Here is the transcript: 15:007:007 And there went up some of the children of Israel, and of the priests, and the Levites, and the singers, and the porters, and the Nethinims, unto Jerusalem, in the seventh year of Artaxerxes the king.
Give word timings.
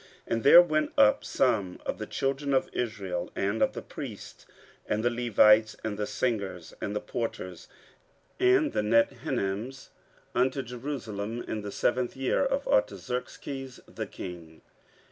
15:007:007 0.01 0.09
And 0.33 0.43
there 0.43 0.61
went 0.63 0.91
up 0.97 1.23
some 1.23 1.79
of 1.85 1.99
the 1.99 2.07
children 2.07 2.55
of 2.55 2.71
Israel, 2.73 3.29
and 3.35 3.61
of 3.61 3.73
the 3.73 3.83
priests, 3.83 4.47
and 4.87 5.03
the 5.05 5.11
Levites, 5.11 5.75
and 5.83 5.95
the 5.95 6.07
singers, 6.07 6.73
and 6.81 6.95
the 6.95 6.99
porters, 6.99 7.67
and 8.39 8.71
the 8.73 8.81
Nethinims, 8.81 9.89
unto 10.33 10.63
Jerusalem, 10.63 11.43
in 11.47 11.61
the 11.61 11.71
seventh 11.71 12.15
year 12.15 12.43
of 12.43 12.67
Artaxerxes 12.67 13.79
the 13.87 14.07
king. 14.07 14.63